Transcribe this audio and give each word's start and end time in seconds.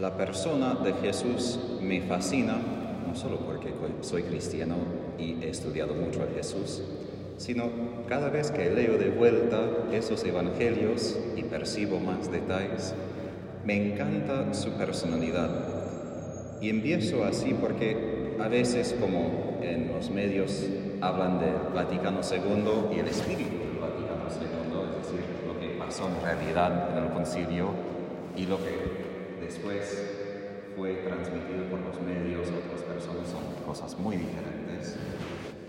La 0.00 0.16
persona 0.16 0.76
de 0.82 0.94
Jesús 0.94 1.58
me 1.82 2.00
fascina, 2.00 2.56
no 3.06 3.14
solo 3.14 3.36
porque 3.40 3.68
soy 4.00 4.22
cristiano 4.22 4.76
y 5.18 5.44
he 5.44 5.50
estudiado 5.50 5.92
mucho 5.92 6.22
a 6.22 6.34
Jesús, 6.34 6.80
sino 7.36 7.64
cada 8.08 8.30
vez 8.30 8.50
que 8.50 8.70
leo 8.70 8.96
de 8.96 9.10
vuelta 9.10 9.60
esos 9.92 10.24
evangelios 10.24 11.18
y 11.36 11.42
percibo 11.42 12.00
más 12.00 12.32
detalles, 12.32 12.94
me 13.66 13.92
encanta 13.92 14.54
su 14.54 14.70
personalidad. 14.70 15.50
Y 16.62 16.70
empiezo 16.70 17.22
así 17.24 17.52
porque 17.52 18.36
a 18.40 18.48
veces 18.48 18.96
como 18.98 19.58
en 19.60 19.92
los 19.92 20.08
medios 20.08 20.66
hablan 21.02 21.40
del 21.40 21.74
Vaticano 21.74 22.20
II 22.22 22.96
y 22.96 23.00
el 23.00 23.06
espíritu 23.08 23.50
del 23.50 23.78
Vaticano 23.78 24.24
II, 24.30 24.98
es 24.98 25.06
decir, 25.06 25.24
lo 25.46 25.60
que 25.60 25.78
pasó 25.78 26.08
en 26.08 26.24
realidad 26.24 26.88
en 26.96 27.04
el 27.04 27.10
concilio 27.10 27.68
y 28.34 28.46
lo 28.46 28.56
que 28.56 28.99
después 29.50 29.82
fue 30.76 30.94
transmitido 31.04 31.64
por 31.68 31.80
los 31.80 32.00
medios, 32.00 32.46
otras 32.46 32.82
personas, 32.82 33.28
son 33.28 33.42
cosas 33.66 33.98
muy 33.98 34.16
diferentes. 34.16 34.96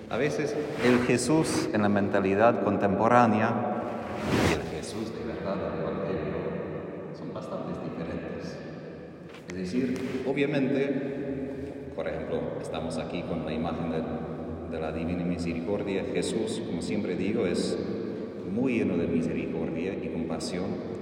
A 0.08 0.18
veces 0.18 0.56
el 0.86 1.00
Jesús 1.08 1.68
en 1.74 1.82
la 1.82 1.90
mentalidad 1.90 2.64
contemporánea 2.64 3.82
y 4.50 4.54
el 4.54 4.62
Jesús 4.78 5.12
de 5.16 5.34
verdad 5.34 5.56
del 5.56 5.82
Evangelio 5.82 6.38
son 7.18 7.34
bastante 7.34 7.72
diferentes. 7.84 8.56
Es 9.50 9.56
decir, 9.56 10.24
obviamente, 10.28 11.92
por 11.96 12.08
ejemplo, 12.08 12.40
estamos 12.62 13.00
aquí 13.00 13.24
con 13.24 13.46
la 13.48 13.54
imagen 13.54 13.90
de, 13.90 14.76
de 14.76 14.80
la 14.80 14.92
Divina 14.92 15.24
Misericordia. 15.24 16.06
Jesús, 16.14 16.62
como 16.68 16.84
siempre 16.84 17.16
digo, 17.16 17.48
es 17.48 17.80
muy 18.54 18.78
lleno 18.78 18.96
de 18.96 19.08
misericordia 19.08 19.94
y 19.94 20.10
compasión 20.10 21.01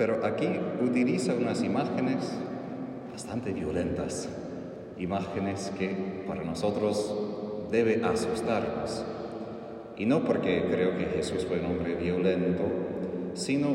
pero 0.00 0.24
aquí 0.24 0.48
utiliza 0.82 1.34
unas 1.34 1.62
imágenes 1.62 2.32
bastante 3.12 3.52
violentas, 3.52 4.30
imágenes 4.98 5.70
que 5.78 6.24
para 6.26 6.42
nosotros 6.42 7.14
debe 7.70 8.02
asustarnos. 8.02 9.04
Y 9.98 10.06
no 10.06 10.24
porque 10.24 10.64
creo 10.70 10.96
que 10.96 11.04
Jesús 11.04 11.44
fue 11.44 11.60
un 11.60 11.66
hombre 11.66 11.96
violento, 11.96 12.62
sino 13.34 13.74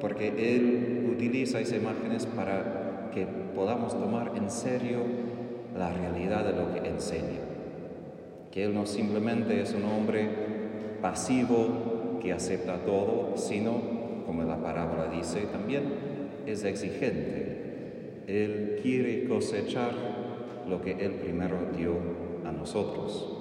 porque 0.00 0.32
Él 0.36 1.08
utiliza 1.14 1.60
esas 1.60 1.78
imágenes 1.78 2.26
para 2.26 3.10
que 3.14 3.24
podamos 3.54 3.96
tomar 3.96 4.32
en 4.34 4.50
serio 4.50 4.98
la 5.78 5.92
realidad 5.92 6.44
de 6.44 6.54
lo 6.54 6.74
que 6.74 6.88
enseña. 6.88 7.38
Que 8.50 8.64
Él 8.64 8.74
no 8.74 8.84
simplemente 8.84 9.62
es 9.62 9.72
un 9.74 9.84
hombre 9.84 10.28
pasivo 11.00 12.18
que 12.20 12.32
acepta 12.32 12.78
todo, 12.78 13.36
sino 13.36 14.01
como 14.26 14.42
la 14.44 14.56
parábola 14.56 15.08
dice, 15.10 15.42
también 15.52 15.82
es 16.46 16.64
exigente. 16.64 18.22
Él 18.26 18.78
quiere 18.82 19.24
cosechar 19.24 19.92
lo 20.68 20.80
que 20.80 20.92
Él 20.92 21.12
primero 21.12 21.56
dio 21.76 21.94
a 22.44 22.52
nosotros. 22.52 23.38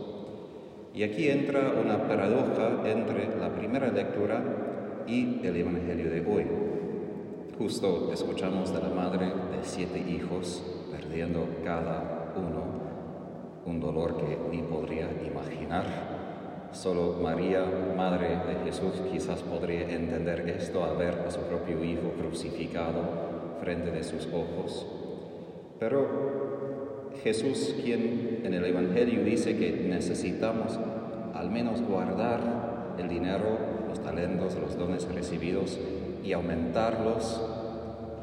Y 0.93 1.03
aquí 1.03 1.29
entra 1.29 1.73
una 1.83 2.07
paradoja 2.07 2.81
entre 2.85 3.37
la 3.39 3.49
primera 3.55 3.87
lectura 3.89 4.43
y 5.07 5.39
el 5.45 5.55
Evangelio 5.55 6.09
de 6.09 6.25
hoy. 6.25 6.45
Justo 7.57 8.11
escuchamos 8.11 8.73
de 8.73 8.81
la 8.81 8.89
madre 8.89 9.27
de 9.27 9.63
siete 9.63 9.99
hijos, 9.99 10.63
perdiendo 10.91 11.47
cada 11.63 12.33
uno 12.35 12.81
un 13.65 13.79
dolor 13.79 14.17
que 14.17 14.37
ni 14.51 14.63
podría 14.63 15.09
imaginar 15.25 16.30
Solo 16.73 17.17
María, 17.21 17.65
Madre 17.97 18.29
de 18.29 18.65
Jesús, 18.65 18.93
quizás 19.11 19.41
podría 19.41 19.89
entender 19.89 20.49
esto 20.49 20.83
al 20.83 20.95
ver 20.95 21.15
a 21.27 21.29
su 21.29 21.41
propio 21.41 21.83
Hijo 21.83 22.13
crucificado 22.17 23.01
frente 23.59 23.91
de 23.91 24.03
sus 24.03 24.27
ojos. 24.27 24.87
Pero 25.79 27.11
Jesús, 27.23 27.75
quien 27.83 28.41
en 28.43 28.53
el 28.53 28.65
Evangelio 28.65 29.23
dice 29.23 29.57
que 29.57 29.71
necesitamos 29.89 30.79
al 31.33 31.51
menos 31.51 31.81
guardar 31.81 32.95
el 32.97 33.09
dinero, 33.09 33.57
los 33.89 34.01
talentos, 34.01 34.55
los 34.55 34.77
dones 34.77 35.07
recibidos 35.13 35.77
y 36.23 36.31
aumentarlos, 36.31 37.41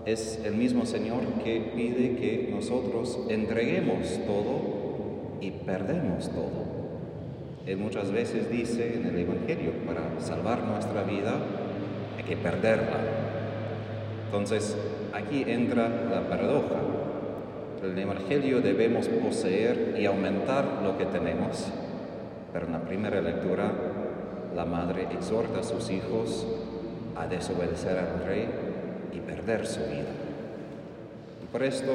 es 0.07 0.43
el 0.45 0.55
mismo 0.55 0.87
Señor 0.87 1.21
que 1.45 1.73
pide 1.77 2.17
que 2.17 2.49
nosotros 2.51 3.19
entreguemos 3.29 4.21
todo 4.27 5.39
y 5.41 5.51
perdemos 5.51 6.31
todo. 6.31 6.68
Él 7.69 7.77
muchas 7.77 8.11
veces 8.11 8.51
dice 8.51 8.95
en 8.95 9.05
el 9.05 9.19
Evangelio, 9.19 9.73
para 9.87 10.01
salvar 10.21 10.65
nuestra 10.65 11.03
vida 11.03 11.35
hay 12.17 12.25
que 12.25 12.35
perderla. 12.35 12.97
Entonces, 14.25 14.75
aquí 15.13 15.45
entra 15.47 15.87
la 16.11 16.23
paradoja. 16.31 16.81
En 17.83 17.91
el 17.93 17.99
Evangelio 17.99 18.63
debemos 18.63 19.09
poseer 19.09 19.97
y 20.01 20.07
aumentar 20.07 20.81
lo 20.83 20.97
que 20.97 21.05
tenemos, 21.05 21.67
pero 22.55 22.65
en 22.65 22.73
la 22.73 22.81
primera 22.81 23.21
lectura 23.21 23.71
la 24.57 24.65
madre 24.65 25.07
exhorta 25.13 25.61
a 25.61 25.63
sus 25.63 25.91
hijos 25.91 26.47
a 27.17 27.27
desobedecer 27.27 27.99
al 27.99 28.25
rey 28.25 28.49
y 29.13 29.21
perder 29.21 29.67
su 29.67 29.81
vida. 29.81 30.09
Y 31.43 31.47
por 31.53 31.63
esto, 31.63 31.93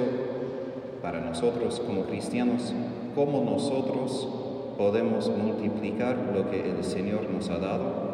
para 1.01 1.19
nosotros 1.19 1.79
como 1.79 2.03
cristianos, 2.03 2.71
como 3.15 3.43
nosotros 3.43 4.42
podemos 4.77 5.29
multiplicar 5.29 6.17
lo 6.33 6.49
que 6.49 6.69
el 6.69 6.83
Señor 6.83 7.29
nos 7.29 7.49
ha 7.49 7.59
dado 7.59 8.13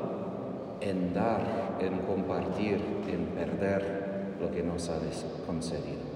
en 0.81 1.13
dar, 1.13 1.77
en 1.79 1.99
compartir, 1.99 2.79
en 3.07 3.25
perder 3.27 4.35
lo 4.39 4.51
que 4.51 4.63
nos 4.63 4.89
ha 4.89 4.97
concedido. 5.45 6.09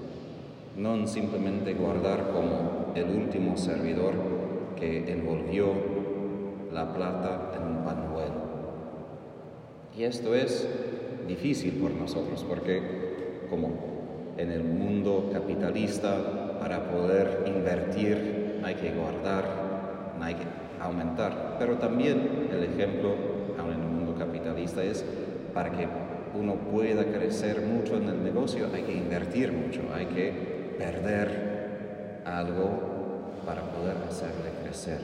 No 0.76 1.06
simplemente 1.06 1.74
guardar 1.74 2.30
como 2.32 2.92
el 2.94 3.04
último 3.04 3.56
servidor 3.56 4.14
que 4.76 5.10
envolvió 5.12 5.72
la 6.72 6.92
plata 6.92 7.52
en 7.56 7.76
un 7.76 7.84
panuelo. 7.84 8.44
Y 9.96 10.04
esto 10.04 10.34
es 10.34 10.68
difícil 11.28 11.74
por 11.74 11.92
nosotros 11.92 12.44
porque 12.48 13.46
como 13.48 13.70
en 14.36 14.50
el 14.50 14.64
mundo 14.64 15.30
capitalista 15.32 16.58
para 16.58 16.90
poder 16.90 17.44
invertir 17.46 18.60
hay 18.64 18.74
que 18.74 18.90
guardar 18.92 19.73
hay 20.20 20.34
que 20.34 20.44
aumentar. 20.80 21.56
Pero 21.58 21.76
también 21.76 22.48
el 22.52 22.64
ejemplo, 22.64 23.14
en 23.58 23.70
el 23.70 23.78
mundo 23.78 24.14
capitalista, 24.18 24.82
es 24.82 25.04
para 25.52 25.70
que 25.70 25.86
uno 26.34 26.54
pueda 26.54 27.04
crecer 27.04 27.60
mucho 27.60 27.96
en 27.96 28.08
el 28.08 28.24
negocio, 28.24 28.68
hay 28.74 28.82
que 28.82 28.92
invertir 28.92 29.52
mucho, 29.52 29.82
hay 29.94 30.06
que 30.06 30.32
perder 30.78 32.22
algo 32.24 32.94
para 33.46 33.62
poder 33.62 33.96
hacerle 34.08 34.50
crecer. 34.62 34.98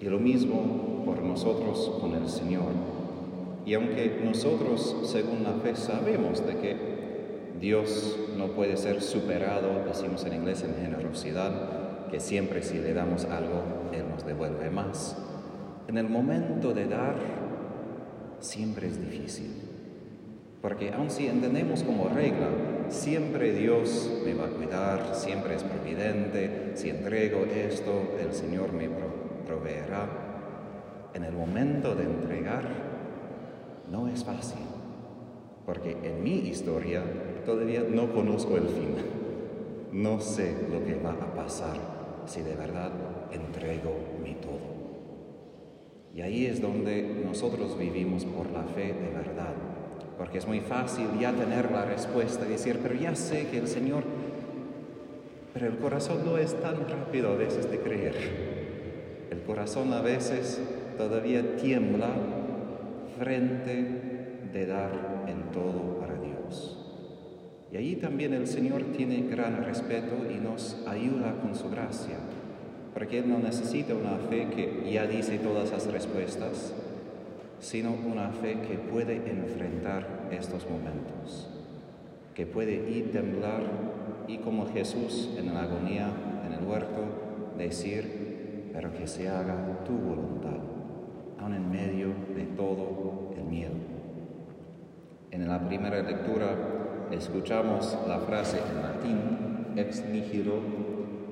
Y 0.00 0.06
lo 0.06 0.18
mismo 0.18 1.02
por 1.04 1.22
nosotros 1.22 1.90
con 2.00 2.14
el 2.14 2.28
Señor. 2.28 2.72
Y 3.66 3.74
aunque 3.74 4.20
nosotros, 4.22 4.94
según 5.04 5.42
la 5.42 5.52
fe, 5.52 5.74
sabemos 5.74 6.46
de 6.46 6.56
que 6.56 6.76
Dios 7.60 8.18
no 8.36 8.48
puede 8.48 8.76
ser 8.76 9.00
superado, 9.00 9.84
decimos 9.86 10.24
en 10.26 10.34
inglés, 10.34 10.62
en 10.62 10.74
generosidad, 10.82 11.52
que 12.14 12.20
siempre 12.20 12.62
si 12.62 12.78
le 12.78 12.94
damos 12.94 13.24
algo, 13.24 13.64
Él 13.92 14.04
nos 14.08 14.24
devuelve 14.24 14.70
más. 14.70 15.16
En 15.88 15.98
el 15.98 16.08
momento 16.08 16.72
de 16.72 16.86
dar, 16.86 17.16
siempre 18.38 18.86
es 18.86 19.00
difícil. 19.00 19.50
Porque 20.62 20.92
aun 20.92 21.10
si 21.10 21.26
entendemos 21.26 21.82
como 21.82 22.08
regla, 22.08 22.46
siempre 22.88 23.52
Dios 23.52 24.12
me 24.24 24.32
va 24.32 24.44
a 24.44 24.50
cuidar, 24.50 25.16
siempre 25.16 25.56
es 25.56 25.64
providente, 25.64 26.74
si 26.74 26.90
entrego 26.90 27.46
esto, 27.46 28.14
el 28.20 28.32
Señor 28.32 28.72
me 28.72 28.88
proveerá. 29.44 30.06
En 31.14 31.24
el 31.24 31.32
momento 31.32 31.96
de 31.96 32.04
entregar, 32.04 32.68
no 33.90 34.06
es 34.06 34.22
fácil, 34.22 34.62
porque 35.66 35.96
en 36.04 36.22
mi 36.22 36.48
historia 36.48 37.02
todavía 37.44 37.82
no 37.82 38.12
conozco 38.12 38.56
el 38.56 38.68
fin, 38.68 38.94
no 39.90 40.20
sé 40.20 40.54
lo 40.70 40.84
que 40.84 40.94
va 40.94 41.10
a 41.10 41.34
pasar 41.34 42.03
si 42.26 42.42
de 42.42 42.54
verdad 42.54 42.90
entrego 43.32 43.94
mi 44.22 44.34
todo. 44.34 44.74
Y 46.14 46.22
ahí 46.22 46.46
es 46.46 46.62
donde 46.62 47.02
nosotros 47.24 47.76
vivimos 47.78 48.24
por 48.24 48.50
la 48.50 48.62
fe 48.62 48.92
de 48.92 49.10
verdad, 49.12 49.54
porque 50.16 50.38
es 50.38 50.46
muy 50.46 50.60
fácil 50.60 51.06
ya 51.20 51.32
tener 51.32 51.72
la 51.72 51.84
respuesta 51.84 52.46
y 52.46 52.50
decir, 52.50 52.78
pero 52.82 52.94
ya 52.94 53.14
sé 53.16 53.48
que 53.48 53.58
el 53.58 53.66
Señor, 53.66 54.04
pero 55.52 55.66
el 55.66 55.78
corazón 55.78 56.24
no 56.24 56.38
es 56.38 56.54
tan 56.60 56.88
rápido 56.88 57.32
a 57.32 57.36
veces 57.36 57.70
de 57.70 57.80
creer. 57.80 58.14
El 59.30 59.42
corazón 59.42 59.92
a 59.92 60.00
veces 60.00 60.60
todavía 60.96 61.56
tiembla 61.56 62.10
frente 63.18 64.44
de 64.52 64.66
dar 64.66 65.24
el 65.26 65.50
todo. 65.50 65.93
Y 67.74 67.76
allí 67.76 67.96
también 67.96 68.32
el 68.32 68.46
Señor 68.46 68.84
tiene 68.96 69.28
gran 69.28 69.64
respeto 69.64 70.14
y 70.30 70.38
nos 70.38 70.80
ayuda 70.86 71.34
con 71.42 71.56
su 71.56 71.68
gracia, 71.70 72.18
porque 72.92 73.18
Él 73.18 73.28
no 73.28 73.40
necesita 73.40 73.94
una 73.94 74.16
fe 74.30 74.46
que 74.54 74.92
ya 74.92 75.06
dice 75.08 75.38
todas 75.38 75.72
las 75.72 75.90
respuestas, 75.90 76.72
sino 77.58 77.90
una 77.90 78.28
fe 78.28 78.60
que 78.60 78.78
puede 78.78 79.16
enfrentar 79.28 80.28
estos 80.30 80.70
momentos. 80.70 81.50
que 82.32 82.46
puede 82.46 82.74
ir 82.90 83.12
temblar 83.12 83.62
y 84.26 84.38
como 84.38 84.66
Jesús 84.66 85.30
en 85.38 85.54
la 85.54 85.62
agonía 85.62 86.08
en 86.44 86.52
el 86.52 86.64
huerto 86.64 87.52
decir, 87.56 88.70
pero 88.72 88.92
que 88.92 89.06
se 89.06 89.28
haga 89.28 89.84
tu 89.84 89.92
voluntad, 89.92 90.58
aun 91.38 91.54
en 91.54 91.70
medio 91.70 92.08
de 92.34 92.44
todo 92.56 93.32
el 93.36 93.44
miedo. 93.44 93.74
En 95.30 95.46
la 95.46 95.64
primera 95.64 96.02
lectura 96.02 96.83
escuchamos 97.12 97.96
la 98.06 98.18
frase 98.20 98.58
en 98.58 98.82
latín, 98.82 99.76
ex 99.76 100.04
nihilo, 100.06 100.60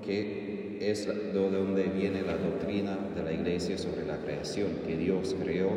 que 0.04 0.78
es 0.80 1.06
de 1.06 1.32
donde 1.32 1.84
viene 1.84 2.22
la 2.22 2.36
doctrina 2.36 2.96
de 3.14 3.22
la 3.22 3.32
iglesia 3.32 3.78
sobre 3.78 4.04
la 4.04 4.16
creación, 4.16 4.69
que 4.86 4.96
Dios 4.96 5.36
creó 5.40 5.70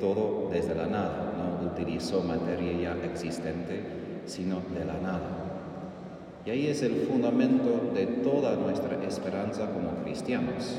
todo 0.00 0.48
desde 0.50 0.74
la 0.74 0.86
nada, 0.86 1.34
no 1.36 1.66
utilizó 1.66 2.22
materia 2.22 2.72
ya 2.72 3.04
existente, 3.04 3.80
sino 4.26 4.60
de 4.78 4.84
la 4.84 4.98
nada. 4.98 5.52
Y 6.44 6.50
ahí 6.50 6.66
es 6.66 6.82
el 6.82 6.94
fundamento 7.08 7.92
de 7.94 8.06
toda 8.06 8.56
nuestra 8.56 9.02
esperanza 9.04 9.70
como 9.70 10.02
cristianos. 10.02 10.76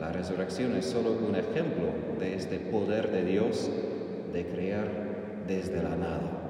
La 0.00 0.12
resurrección 0.12 0.76
es 0.76 0.86
solo 0.86 1.12
un 1.12 1.34
ejemplo 1.34 1.86
de 2.18 2.34
este 2.34 2.58
poder 2.58 3.10
de 3.10 3.24
Dios 3.24 3.70
de 4.32 4.44
crear 4.46 4.88
desde 5.46 5.82
la 5.82 5.96
nada. 5.96 6.47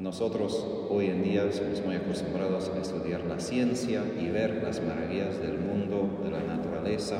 Nosotros 0.00 0.66
hoy 0.88 1.08
en 1.08 1.22
día 1.22 1.52
somos 1.52 1.84
muy 1.84 1.94
acostumbrados 1.96 2.70
a 2.74 2.78
estudiar 2.80 3.22
la 3.26 3.38
ciencia 3.38 4.02
y 4.18 4.30
ver 4.30 4.62
las 4.62 4.82
maravillas 4.82 5.38
del 5.42 5.58
mundo, 5.58 6.22
de 6.24 6.30
la 6.30 6.40
naturaleza, 6.40 7.18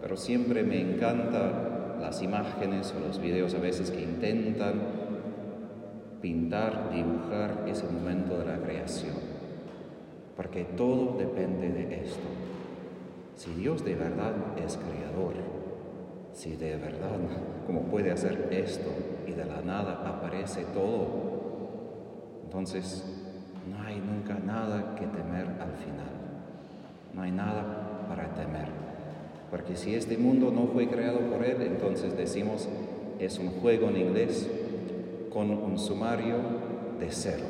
pero 0.00 0.16
siempre 0.16 0.62
me 0.62 0.80
encanta 0.80 1.98
las 2.00 2.22
imágenes 2.22 2.94
o 2.96 3.06
los 3.06 3.20
videos 3.20 3.54
a 3.54 3.58
veces 3.58 3.90
que 3.90 4.00
intentan 4.00 4.80
pintar, 6.22 6.90
dibujar 6.90 7.66
ese 7.68 7.84
momento 7.84 8.38
de 8.38 8.46
la 8.46 8.56
creación. 8.60 9.16
Porque 10.38 10.64
todo 10.64 11.18
depende 11.18 11.68
de 11.68 12.02
esto. 12.02 12.28
Si 13.36 13.52
Dios 13.52 13.84
de 13.84 13.94
verdad 13.94 14.32
es 14.64 14.78
creador, 14.78 15.34
si 16.32 16.56
de 16.56 16.76
verdad, 16.76 17.18
como 17.66 17.82
puede 17.82 18.10
hacer 18.10 18.48
esto 18.52 18.90
y 19.26 19.32
de 19.32 19.44
la 19.44 19.60
nada 19.60 20.02
aparece 20.08 20.64
todo, 20.72 21.33
entonces 22.54 23.04
no 23.68 23.84
hay 23.84 23.96
nunca 23.96 24.38
nada 24.38 24.94
que 24.94 25.06
temer 25.06 25.44
al 25.60 25.74
final. 25.74 26.06
No 27.12 27.22
hay 27.22 27.32
nada 27.32 28.06
para 28.08 28.32
temer. 28.32 28.68
Porque 29.50 29.74
si 29.74 29.96
este 29.96 30.16
mundo 30.16 30.52
no 30.52 30.68
fue 30.68 30.86
creado 30.86 31.18
por 31.18 31.44
Él, 31.44 31.62
entonces 31.62 32.16
decimos, 32.16 32.68
es 33.18 33.40
un 33.40 33.48
juego 33.48 33.88
en 33.88 33.96
inglés, 33.96 34.48
con 35.32 35.50
un 35.50 35.76
sumario 35.80 36.36
de 37.00 37.10
cero. 37.10 37.42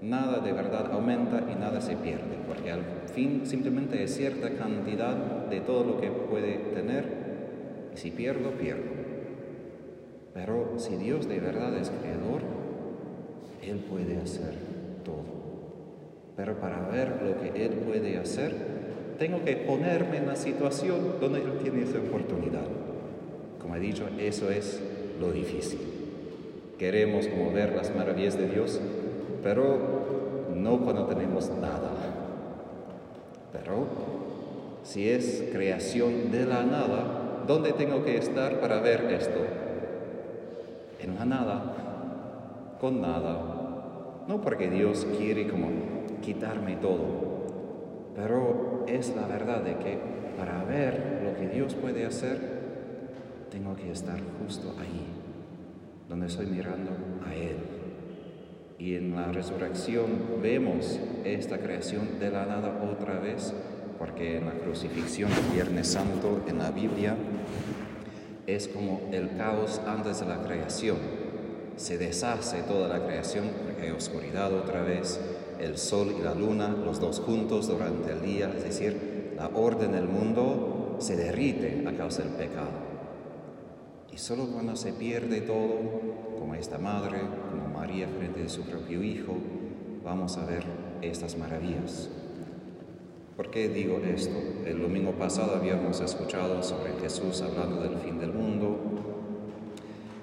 Nada 0.00 0.38
de 0.38 0.54
verdad 0.54 0.92
aumenta 0.92 1.42
y 1.52 1.60
nada 1.60 1.82
se 1.82 1.94
pierde, 1.96 2.38
porque 2.48 2.72
al 2.72 2.84
fin 3.12 3.42
simplemente 3.44 4.02
es 4.02 4.16
cierta 4.16 4.48
cantidad 4.54 5.14
de 5.50 5.60
todo 5.60 5.84
lo 5.84 6.00
que 6.00 6.10
puede 6.10 6.56
tener, 6.72 7.90
y 7.94 7.98
si 7.98 8.10
pierdo, 8.10 8.52
pierdo. 8.52 8.92
Pero 10.32 10.78
si 10.78 10.96
Dios 10.96 11.28
de 11.28 11.38
verdad 11.38 11.76
es 11.76 11.90
creador, 11.90 12.59
Él 13.62 13.78
puede 13.90 14.16
hacer 14.16 14.54
todo. 15.04 15.24
Pero 16.36 16.58
para 16.60 16.88
ver 16.88 17.20
lo 17.22 17.40
que 17.40 17.64
Él 17.64 17.72
puede 17.72 18.16
hacer, 18.18 18.54
tengo 19.18 19.44
que 19.44 19.56
ponerme 19.56 20.18
en 20.18 20.26
la 20.26 20.36
situación 20.36 21.16
donde 21.20 21.42
Él 21.42 21.58
tiene 21.62 21.82
esa 21.82 21.98
oportunidad. 21.98 22.66
Como 23.60 23.76
he 23.76 23.80
dicho, 23.80 24.08
eso 24.18 24.50
es 24.50 24.80
lo 25.20 25.32
difícil. 25.32 25.80
Queremos 26.78 27.26
como 27.28 27.52
ver 27.52 27.74
las 27.76 27.94
maravillas 27.94 28.38
de 28.38 28.48
Dios, 28.48 28.80
pero 29.42 30.48
no 30.54 30.80
cuando 30.80 31.04
tenemos 31.06 31.50
nada. 31.60 31.90
Pero 33.52 33.86
si 34.82 35.10
es 35.10 35.44
creación 35.52 36.30
de 36.30 36.46
la 36.46 36.62
nada, 36.62 37.44
¿dónde 37.46 37.72
tengo 37.74 38.02
que 38.02 38.16
estar 38.16 38.60
para 38.60 38.80
ver 38.80 39.02
esto? 39.12 39.40
En 41.00 41.14
la 41.16 41.26
nada, 41.26 41.89
con 42.80 43.00
nada. 43.00 44.24
No 44.26 44.40
porque 44.40 44.70
Dios 44.70 45.06
quiere 45.18 45.48
como 45.48 45.68
quitarme 46.22 46.76
todo, 46.76 47.04
pero 48.14 48.84
es 48.86 49.14
la 49.14 49.26
verdad 49.26 49.62
de 49.62 49.76
que 49.76 49.98
para 50.36 50.64
ver 50.64 51.22
lo 51.24 51.34
que 51.34 51.48
Dios 51.48 51.74
puede 51.74 52.06
hacer, 52.06 52.38
tengo 53.50 53.74
que 53.76 53.90
estar 53.90 54.18
justo 54.40 54.74
ahí 54.80 55.06
donde 56.08 56.26
estoy 56.26 56.46
mirando 56.46 56.90
a 57.26 57.34
Él. 57.34 57.56
Y 58.78 58.94
en 58.94 59.14
la 59.14 59.30
resurrección 59.30 60.06
vemos 60.42 60.98
esta 61.24 61.58
creación 61.58 62.18
de 62.18 62.30
la 62.30 62.46
nada 62.46 62.80
otra 62.90 63.18
vez, 63.20 63.52
porque 63.98 64.38
en 64.38 64.46
la 64.46 64.52
crucifixión 64.52 65.30
del 65.30 65.54
Viernes 65.54 65.88
Santo 65.88 66.42
en 66.48 66.58
la 66.58 66.70
Biblia 66.70 67.14
es 68.46 68.68
como 68.68 69.02
el 69.12 69.36
caos 69.36 69.80
antes 69.86 70.20
de 70.20 70.26
la 70.26 70.42
creación. 70.42 71.19
Se 71.80 71.96
deshace 71.96 72.62
toda 72.64 72.88
la 72.88 73.06
creación 73.06 73.52
porque 73.64 73.84
hay 73.84 73.90
oscuridad 73.92 74.52
otra 74.52 74.82
vez, 74.82 75.18
el 75.58 75.78
sol 75.78 76.14
y 76.18 76.22
la 76.22 76.34
luna, 76.34 76.68
los 76.68 77.00
dos 77.00 77.20
juntos 77.20 77.68
durante 77.68 78.12
el 78.12 78.20
día, 78.20 78.52
es 78.54 78.64
decir, 78.64 79.32
la 79.34 79.48
orden 79.48 79.92
del 79.92 80.06
mundo 80.06 80.96
se 80.98 81.16
derrite 81.16 81.82
a 81.88 81.96
causa 81.96 82.22
del 82.22 82.32
pecado. 82.32 82.68
Y 84.12 84.18
solo 84.18 84.44
cuando 84.48 84.76
se 84.76 84.92
pierde 84.92 85.40
todo, 85.40 85.70
como 86.38 86.54
esta 86.54 86.76
madre, 86.76 87.18
como 87.50 87.78
María 87.78 88.08
frente 88.08 88.44
a 88.44 88.48
su 88.50 88.60
propio 88.64 89.02
hijo, 89.02 89.38
vamos 90.04 90.36
a 90.36 90.44
ver 90.44 90.64
estas 91.00 91.38
maravillas. 91.38 92.10
¿Por 93.38 93.50
qué 93.50 93.70
digo 93.70 94.02
esto? 94.04 94.36
El 94.66 94.82
domingo 94.82 95.12
pasado 95.12 95.56
habíamos 95.56 96.02
escuchado 96.02 96.62
sobre 96.62 96.92
Jesús 97.00 97.40
hablando 97.40 97.80
del 97.80 97.96
fin 98.00 98.18
del 98.18 98.34
mundo 98.34 98.76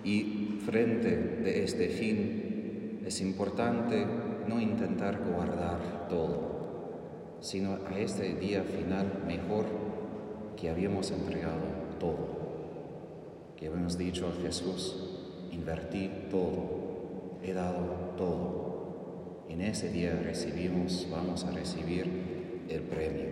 y 0.03 0.46
frente 0.67 1.15
de 1.15 1.63
este 1.63 1.87
fin 1.87 2.99
es 3.05 3.21
importante 3.21 4.05
no 4.47 4.59
intentar 4.59 5.23
guardar 5.23 6.07
todo, 6.09 7.37
sino 7.39 7.77
a 7.89 7.97
este 7.97 8.35
día 8.35 8.63
final 8.63 9.23
mejor 9.25 9.65
que 10.57 10.69
habíamos 10.69 11.09
entregado 11.11 11.61
todo 11.99 12.37
que 13.57 13.65
hemos 13.65 13.97
dicho 13.97 14.27
a 14.27 14.41
Jesús, 14.43 14.95
invertí 15.51 16.11
todo, 16.29 17.39
he 17.43 17.53
dado 17.53 18.13
todo. 18.15 19.45
En 19.49 19.61
ese 19.61 19.89
día 19.89 20.19
recibimos, 20.23 21.07
vamos 21.09 21.43
a 21.43 21.51
recibir 21.51 22.05
el 22.69 22.81
premio. 22.81 23.25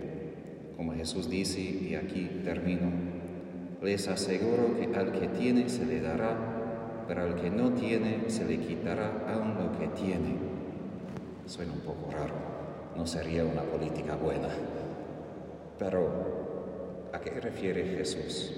Como 0.76 0.94
Jesús 0.94 1.30
dice, 1.30 1.60
y 1.60 1.94
aquí 1.94 2.28
termino, 2.42 2.90
les 3.82 4.08
aseguro 4.08 4.76
que 4.76 4.96
al 4.98 5.12
que 5.12 5.28
tiene 5.28 5.68
se 5.68 5.86
le 5.86 6.00
dará, 6.00 6.55
pero 7.06 7.22
al 7.22 7.34
que 7.34 7.50
no 7.50 7.72
tiene 7.72 8.28
se 8.28 8.44
le 8.44 8.58
quitará 8.58 9.24
aún 9.28 9.54
lo 9.54 9.78
que 9.78 9.88
tiene. 9.88 10.36
Suena 11.46 11.72
un 11.72 11.80
poco 11.80 12.10
raro, 12.10 12.34
no 12.96 13.06
sería 13.06 13.44
una 13.44 13.62
política 13.62 14.16
buena. 14.16 14.48
Pero, 15.78 17.10
¿a 17.12 17.20
qué 17.20 17.40
refiere 17.40 17.84
Jesús? 17.84 18.52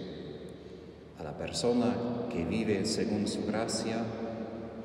a 1.18 1.24
la 1.24 1.32
persona 1.32 1.94
que 2.30 2.44
vive 2.44 2.84
según 2.84 3.26
su 3.26 3.44
gracia, 3.44 4.04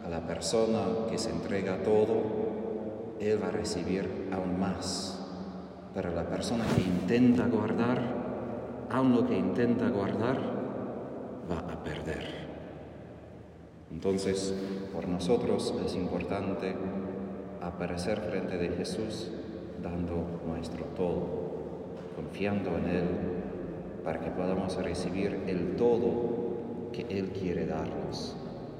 a 0.04 0.10
la 0.10 0.26
persona 0.26 0.82
que 1.10 1.18
se 1.18 1.30
entrega 1.30 1.84
todo, 1.84 3.16
Él 3.20 3.42
va 3.42 3.48
a 3.48 3.52
recibir 3.52 4.30
aún 4.34 4.60
más. 4.60 5.20
Pero 5.94 6.12
la 6.12 6.24
persona 6.24 6.66
que 6.76 6.82
intenta 6.82 7.46
guardar, 7.46 8.02
aún 8.90 9.16
lo 9.16 9.28
que 9.28 9.38
intenta 9.38 9.90
guardar, 9.90 10.40
va 11.50 11.60
a 11.72 11.84
perder. 11.84 12.43
Entonces, 13.94 14.54
por 14.92 15.08
nosotros 15.08 15.74
es 15.86 15.96
importante 15.96 16.76
aparecer 17.62 18.20
frente 18.20 18.58
de 18.58 18.70
Jesús 18.70 19.30
dando 19.82 20.42
nuestro 20.46 20.84
todo, 20.96 21.28
confiando 22.16 22.78
en 22.78 22.86
Él 22.88 23.04
para 24.04 24.20
que 24.20 24.32
podamos 24.32 24.76
recibir 24.84 25.44
el 25.48 25.76
todo 25.76 26.90
que 26.92 27.06
Él 27.10 27.30
quiere 27.30 27.66
darnos 27.66 28.36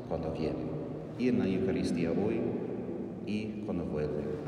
cuando 0.10 0.32
viene, 0.32 0.66
y 1.18 1.30
en 1.30 1.40
la 1.40 1.48
Eucaristía 1.48 2.12
hoy 2.12 2.42
y 3.26 3.64
cuando 3.66 3.86
vuelve. 3.86 4.43